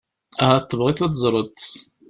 [0.43, 1.59] Ahat tebɣiḍ ad teẓreḍ.